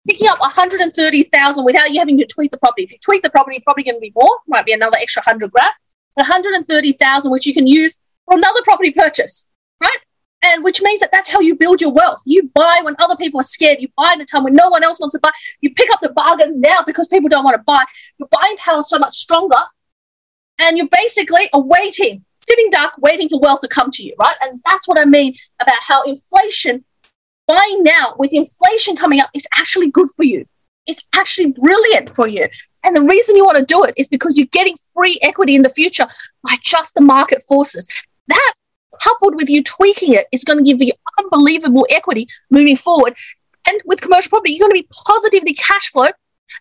picking 0.08 0.28
up 0.28 0.40
130,000 0.40 1.64
without 1.64 1.90
you 1.92 2.00
having 2.00 2.18
to 2.18 2.26
tweet 2.26 2.50
the 2.50 2.58
property. 2.58 2.82
If 2.82 2.92
you 2.92 2.98
tweet 2.98 3.22
the 3.22 3.30
property, 3.30 3.60
probably 3.60 3.84
going 3.84 3.96
to 3.96 4.00
be 4.00 4.12
more, 4.14 4.38
might 4.48 4.66
be 4.66 4.72
another 4.72 4.96
extra 5.00 5.22
100 5.24 5.52
grand, 5.52 5.72
130,000, 6.14 7.30
which 7.30 7.46
you 7.46 7.54
can 7.54 7.66
use 7.66 7.98
for 8.24 8.36
another 8.36 8.60
property 8.64 8.90
purchase, 8.90 9.46
right? 9.80 9.98
And 10.44 10.64
which 10.64 10.82
means 10.82 10.98
that 11.00 11.10
that's 11.12 11.30
how 11.30 11.38
you 11.38 11.54
build 11.54 11.80
your 11.80 11.92
wealth. 11.92 12.20
You 12.26 12.50
buy 12.52 12.80
when 12.82 12.96
other 12.98 13.14
people 13.14 13.38
are 13.38 13.44
scared. 13.44 13.78
You 13.80 13.88
buy 13.96 14.16
a 14.18 14.24
time 14.24 14.42
when 14.42 14.54
no 14.54 14.68
one 14.68 14.82
else 14.82 14.98
wants 14.98 15.12
to 15.12 15.20
buy. 15.20 15.30
You 15.60 15.72
pick 15.72 15.88
up 15.92 16.00
the 16.00 16.10
bargain 16.10 16.60
now 16.60 16.82
because 16.84 17.06
people 17.06 17.28
don't 17.28 17.44
want 17.44 17.56
to 17.56 17.62
buy. 17.62 17.84
Your 18.18 18.28
buying 18.28 18.56
power 18.56 18.80
is 18.80 18.88
so 18.88 18.98
much 18.98 19.14
stronger. 19.14 19.60
And 20.58 20.76
you're 20.76 20.88
basically 20.88 21.48
awaiting 21.52 22.24
sitting 22.46 22.70
duck 22.70 22.94
waiting 22.98 23.28
for 23.28 23.40
wealth 23.40 23.60
to 23.60 23.68
come 23.68 23.90
to 23.92 24.02
you, 24.02 24.14
right? 24.22 24.36
And 24.42 24.60
that's 24.64 24.88
what 24.88 24.98
I 24.98 25.04
mean 25.04 25.34
about 25.60 25.78
how 25.80 26.02
inflation, 26.02 26.84
buying 27.46 27.82
now 27.82 28.14
with 28.18 28.32
inflation 28.32 28.96
coming 28.96 29.20
up, 29.20 29.30
is 29.34 29.46
actually 29.54 29.90
good 29.90 30.08
for 30.16 30.24
you. 30.24 30.44
It's 30.86 31.02
actually 31.14 31.52
brilliant 31.52 32.10
for 32.10 32.26
you. 32.26 32.48
And 32.84 32.96
the 32.96 33.02
reason 33.02 33.36
you 33.36 33.44
want 33.44 33.58
to 33.58 33.64
do 33.64 33.84
it 33.84 33.94
is 33.96 34.08
because 34.08 34.36
you're 34.36 34.48
getting 34.50 34.74
free 34.92 35.18
equity 35.22 35.54
in 35.54 35.62
the 35.62 35.68
future 35.68 36.06
by 36.42 36.56
just 36.60 36.94
the 36.94 37.00
market 37.00 37.42
forces. 37.42 37.86
That 38.28 38.52
coupled 39.00 39.36
with 39.36 39.48
you 39.48 39.62
tweaking 39.62 40.14
it 40.14 40.26
is 40.32 40.44
going 40.44 40.58
to 40.58 40.64
give 40.64 40.82
you 40.82 40.92
unbelievable 41.18 41.86
equity 41.90 42.26
moving 42.50 42.76
forward. 42.76 43.16
And 43.68 43.80
with 43.84 44.00
commercial 44.00 44.30
property, 44.30 44.52
you're 44.52 44.68
going 44.68 44.76
to 44.76 44.82
be 44.82 44.88
positively 45.06 45.54
cash 45.54 45.90
flow 45.90 46.08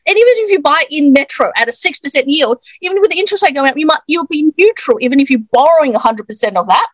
and 0.08 0.18
even 0.18 0.34
if 0.38 0.52
you 0.52 0.62
buy 0.62 0.84
in 0.90 1.14
Metro 1.14 1.52
at 1.56 1.68
a 1.68 1.72
six 1.72 2.00
percent 2.00 2.28
yield, 2.28 2.64
even 2.82 3.00
with 3.02 3.12
the 3.12 3.20
interest 3.20 3.44
rate 3.44 3.56
going 3.56 3.70
up, 3.70 3.78
you 3.78 3.86
might 3.86 4.02
you'll 4.08 4.28
be 4.28 4.52
neutral. 4.58 4.98
Even 5.02 5.20
if 5.20 5.30
you're 5.30 5.42
borrowing 5.52 5.94
hundred 5.94 6.28
percent 6.28 6.58
of 6.58 6.68
that, 6.68 6.88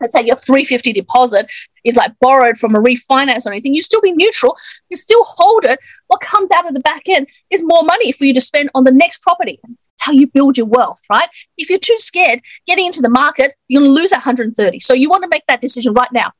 let's 0.00 0.12
say 0.12 0.24
your 0.24 0.36
350 0.36 0.92
deposit 0.92 1.50
is 1.84 1.96
like 1.96 2.12
borrowed 2.20 2.58
from 2.58 2.74
a 2.74 2.78
refinance 2.78 3.46
or 3.46 3.50
anything, 3.50 3.74
you 3.74 3.82
still 3.82 4.00
be 4.00 4.12
neutral. 4.12 4.56
You 4.90 4.96
still 4.96 5.22
hold 5.24 5.64
it. 5.64 5.78
What 6.08 6.20
comes 6.20 6.50
out 6.50 6.66
of 6.66 6.74
the 6.74 6.80
back 6.80 7.02
end 7.08 7.26
is 7.50 7.62
more 7.64 7.82
money 7.82 8.12
for 8.12 8.24
you 8.24 8.34
to 8.34 8.40
spend 8.40 8.70
on 8.74 8.84
the 8.84 8.92
next 8.92 9.22
property. 9.22 9.58
That's 9.62 9.78
how 10.00 10.12
you 10.12 10.26
build 10.26 10.58
your 10.58 10.66
wealth, 10.66 11.00
right? 11.08 11.28
If 11.56 11.70
you're 11.70 11.78
too 11.78 11.96
scared 11.98 12.40
getting 12.66 12.86
into 12.86 13.02
the 13.02 13.08
market, 13.08 13.54
you're 13.68 13.80
going 13.80 13.90
to 13.90 13.94
lose 13.94 14.12
130. 14.12 14.80
So 14.80 14.94
you 14.94 15.08
want 15.08 15.22
to 15.22 15.28
make 15.28 15.46
that 15.48 15.60
decision 15.60 15.94
right 15.94 16.12
now. 16.12 16.32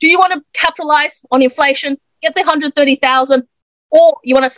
Do 0.00 0.08
you 0.08 0.18
want 0.18 0.32
to 0.32 0.42
capitalize 0.52 1.24
on 1.30 1.42
inflation, 1.42 1.96
get 2.22 2.34
the 2.34 2.40
130,000, 2.40 3.46
or 3.90 4.16
you 4.24 4.34
want 4.34 4.44
to 4.44 4.50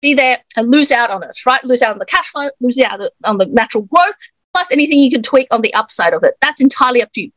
be 0.00 0.14
there 0.14 0.38
and 0.56 0.70
lose 0.70 0.90
out 0.90 1.10
on 1.10 1.22
it, 1.22 1.36
right? 1.46 1.62
Lose 1.64 1.82
out 1.82 1.92
on 1.92 1.98
the 1.98 2.06
cash 2.06 2.28
flow, 2.28 2.48
lose 2.60 2.78
out 2.78 3.00
on 3.24 3.38
the 3.38 3.46
natural 3.46 3.84
growth, 3.84 4.14
plus 4.54 4.72
anything 4.72 5.00
you 5.00 5.10
can 5.10 5.22
tweak 5.22 5.48
on 5.50 5.62
the 5.62 5.72
upside 5.74 6.12
of 6.12 6.22
it. 6.22 6.34
That's 6.40 6.60
entirely 6.60 7.02
up 7.02 7.12
to 7.12 7.22
you. 7.22 7.32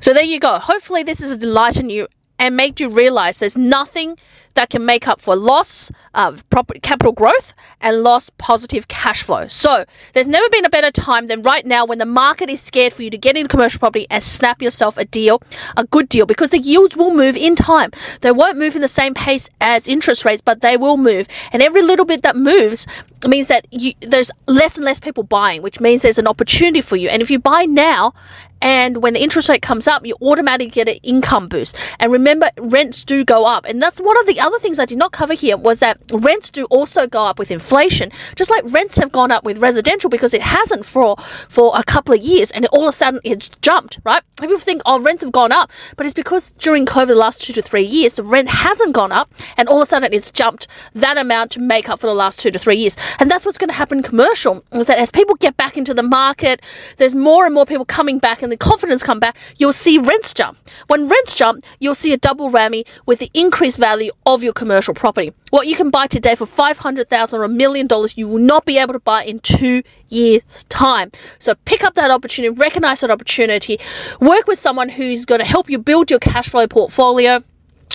So 0.00 0.12
there 0.14 0.24
you 0.24 0.38
go. 0.38 0.58
Hopefully, 0.58 1.02
this 1.02 1.20
has 1.20 1.32
enlightened 1.42 1.90
you 1.90 2.06
and 2.38 2.56
made 2.56 2.80
you 2.80 2.88
realize 2.88 3.38
there's 3.40 3.56
nothing 3.56 4.16
that 4.54 4.70
can 4.70 4.84
make 4.84 5.06
up 5.06 5.20
for 5.20 5.36
loss 5.36 5.88
of 6.14 6.48
property 6.50 6.80
capital 6.80 7.12
growth 7.12 7.54
and 7.80 8.02
lost 8.02 8.36
positive 8.38 8.88
cash 8.88 9.22
flow. 9.22 9.46
So 9.46 9.84
there's 10.14 10.26
never 10.26 10.48
been 10.48 10.64
a 10.64 10.70
better 10.70 10.90
time 10.90 11.28
than 11.28 11.42
right 11.42 11.64
now 11.64 11.86
when 11.86 11.98
the 11.98 12.06
market 12.06 12.50
is 12.50 12.60
scared 12.60 12.92
for 12.92 13.04
you 13.04 13.10
to 13.10 13.18
get 13.18 13.36
into 13.36 13.48
commercial 13.48 13.78
property 13.78 14.08
and 14.10 14.20
snap 14.20 14.60
yourself 14.60 14.98
a 14.98 15.04
deal, 15.04 15.40
a 15.76 15.84
good 15.84 16.08
deal, 16.08 16.26
because 16.26 16.50
the 16.50 16.58
yields 16.58 16.96
will 16.96 17.14
move 17.14 17.36
in 17.36 17.54
time. 17.54 17.92
They 18.20 18.32
won't 18.32 18.58
move 18.58 18.74
in 18.74 18.82
the 18.82 18.88
same 18.88 19.14
pace 19.14 19.48
as 19.60 19.86
interest 19.86 20.24
rates, 20.24 20.42
but 20.44 20.60
they 20.60 20.76
will 20.76 20.96
move. 20.96 21.28
And 21.52 21.62
every 21.62 21.82
little 21.82 22.04
bit 22.04 22.22
that 22.22 22.34
moves 22.34 22.84
means 23.26 23.46
that 23.46 23.66
you, 23.70 23.92
there's 24.00 24.32
less 24.48 24.76
and 24.76 24.84
less 24.84 24.98
people 24.98 25.22
buying, 25.22 25.62
which 25.62 25.78
means 25.78 26.02
there's 26.02 26.18
an 26.18 26.26
opportunity 26.26 26.80
for 26.80 26.96
you. 26.96 27.08
And 27.08 27.22
if 27.22 27.30
you 27.30 27.38
buy 27.38 27.64
now 27.64 28.12
and 28.60 29.02
when 29.02 29.14
the 29.14 29.22
interest 29.22 29.48
rate 29.48 29.62
comes 29.62 29.86
up, 29.86 30.04
you 30.06 30.16
automatically 30.20 30.70
get 30.70 30.88
an 30.88 30.98
income 31.02 31.48
boost. 31.48 31.76
And 32.00 32.12
remember, 32.12 32.50
rents 32.58 33.04
do 33.04 33.24
go 33.24 33.46
up. 33.46 33.64
And 33.66 33.80
that's 33.80 34.00
one 34.00 34.18
of 34.18 34.26
the 34.26 34.40
other 34.40 34.58
things 34.58 34.78
I 34.78 34.84
did 34.84 34.98
not 34.98 35.12
cover 35.12 35.34
here 35.34 35.56
was 35.56 35.80
that 35.80 35.98
rents 36.12 36.50
do 36.50 36.64
also 36.66 37.06
go 37.06 37.24
up 37.24 37.38
with 37.38 37.50
inflation, 37.50 38.10
just 38.36 38.50
like 38.50 38.64
rents 38.66 38.98
have 38.98 39.12
gone 39.12 39.30
up 39.30 39.44
with 39.44 39.58
residential 39.58 40.10
because 40.10 40.34
it 40.34 40.42
hasn't 40.42 40.84
for, 40.84 41.16
for 41.48 41.72
a 41.74 41.84
couple 41.84 42.14
of 42.14 42.20
years 42.20 42.50
and 42.50 42.66
all 42.66 42.82
of 42.82 42.88
a 42.88 42.92
sudden 42.92 43.20
it's 43.24 43.48
jumped, 43.62 43.98
right? 44.04 44.22
People 44.40 44.58
think, 44.58 44.82
oh, 44.86 45.00
rents 45.00 45.22
have 45.22 45.32
gone 45.32 45.52
up, 45.52 45.70
but 45.96 46.06
it's 46.06 46.14
because 46.14 46.52
during 46.52 46.86
COVID 46.86 47.08
the 47.08 47.14
last 47.14 47.40
two 47.40 47.52
to 47.52 47.62
three 47.62 47.82
years, 47.82 48.14
the 48.14 48.22
rent 48.22 48.48
hasn't 48.48 48.92
gone 48.92 49.12
up 49.12 49.32
and 49.56 49.68
all 49.68 49.78
of 49.78 49.82
a 49.82 49.86
sudden 49.86 50.12
it's 50.12 50.30
jumped 50.30 50.68
that 50.94 51.16
amount 51.16 51.50
to 51.52 51.60
make 51.60 51.88
up 51.88 52.00
for 52.00 52.06
the 52.06 52.14
last 52.14 52.38
two 52.38 52.50
to 52.50 52.58
three 52.58 52.76
years. 52.76 52.96
And 53.18 53.30
that's 53.30 53.44
what's 53.44 53.58
going 53.58 53.68
to 53.68 53.74
happen 53.74 54.02
commercial 54.02 54.64
is 54.72 54.86
that 54.86 54.98
as 54.98 55.10
people 55.10 55.34
get 55.36 55.56
back 55.56 55.76
into 55.76 55.94
the 55.94 56.02
market, 56.02 56.62
there's 56.96 57.14
more 57.14 57.46
and 57.46 57.54
more 57.54 57.66
people 57.66 57.84
coming 57.84 58.18
back 58.18 58.42
and 58.48 58.52
the 58.52 58.56
confidence 58.56 59.02
come 59.02 59.20
back, 59.20 59.36
you'll 59.58 59.72
see 59.74 59.98
rents 59.98 60.32
jump. 60.32 60.56
When 60.86 61.06
rents 61.06 61.34
jump, 61.34 61.64
you'll 61.78 61.94
see 61.94 62.14
a 62.14 62.16
double 62.16 62.48
whammy 62.48 62.86
with 63.04 63.18
the 63.18 63.30
increased 63.34 63.78
value 63.78 64.10
of 64.24 64.42
your 64.42 64.54
commercial 64.54 64.94
property. 64.94 65.34
What 65.50 65.66
you 65.66 65.76
can 65.76 65.90
buy 65.90 66.06
today 66.06 66.34
for 66.34 66.46
500,000 66.46 67.38
or 67.38 67.44
a 67.44 67.48
million 67.48 67.86
dollars, 67.86 68.16
you 68.16 68.26
will 68.26 68.38
not 68.38 68.64
be 68.64 68.78
able 68.78 68.94
to 68.94 69.00
buy 69.00 69.24
in 69.24 69.40
2 69.40 69.82
years 70.08 70.64
time. 70.70 71.10
So 71.38 71.54
pick 71.66 71.84
up 71.84 71.92
that 71.94 72.10
opportunity, 72.10 72.54
recognize 72.54 73.02
that 73.02 73.10
opportunity, 73.10 73.78
work 74.18 74.46
with 74.46 74.58
someone 74.58 74.88
who's 74.88 75.26
going 75.26 75.40
to 75.40 75.46
help 75.46 75.68
you 75.68 75.76
build 75.76 76.10
your 76.10 76.20
cash 76.20 76.48
flow 76.48 76.66
portfolio 76.66 77.44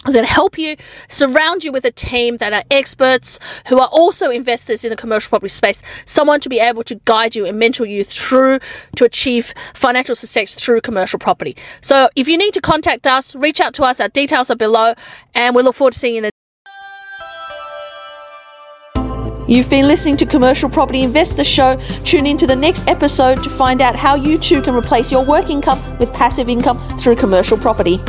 is 0.07 0.13
going 0.13 0.25
to 0.25 0.31
help 0.31 0.57
you 0.57 0.75
surround 1.07 1.63
you 1.63 1.71
with 1.71 1.85
a 1.85 1.91
team 1.91 2.37
that 2.37 2.53
are 2.53 2.63
experts 2.69 3.39
who 3.67 3.79
are 3.79 3.87
also 3.87 4.29
investors 4.29 4.83
in 4.83 4.89
the 4.89 4.95
commercial 4.95 5.29
property 5.29 5.49
space 5.49 5.81
someone 6.05 6.39
to 6.39 6.49
be 6.49 6.59
able 6.59 6.83
to 6.83 6.95
guide 7.05 7.35
you 7.35 7.45
and 7.45 7.57
mentor 7.57 7.85
you 7.85 8.03
through 8.03 8.59
to 8.95 9.05
achieve 9.05 9.53
financial 9.73 10.15
success 10.15 10.55
through 10.55 10.81
commercial 10.81 11.19
property 11.19 11.55
so 11.81 12.09
if 12.15 12.27
you 12.27 12.37
need 12.37 12.53
to 12.53 12.61
contact 12.61 13.07
us 13.07 13.35
reach 13.35 13.59
out 13.59 13.73
to 13.73 13.83
us 13.83 13.99
our 13.99 14.09
details 14.09 14.49
are 14.49 14.55
below 14.55 14.93
and 15.33 15.55
we 15.55 15.61
look 15.63 15.75
forward 15.75 15.93
to 15.93 15.99
seeing 15.99 16.15
you 16.15 16.19
in 16.19 16.23
the 16.23 16.31
You've 19.45 19.69
been 19.69 19.87
listening 19.87 20.15
to 20.17 20.25
Commercial 20.25 20.69
Property 20.69 21.01
Investor 21.01 21.43
Show. 21.43 21.75
Tune 22.05 22.25
in 22.25 22.37
to 22.37 22.47
the 22.47 22.55
next 22.55 22.87
episode 22.87 23.43
to 23.43 23.49
find 23.49 23.81
out 23.81 23.93
how 23.93 24.15
you 24.15 24.37
too 24.37 24.61
can 24.61 24.73
replace 24.73 25.11
your 25.11 25.25
work 25.25 25.49
income 25.49 25.97
with 25.97 26.13
passive 26.13 26.47
income 26.47 26.97
through 26.97 27.17
commercial 27.17 27.57
property. 27.57 27.99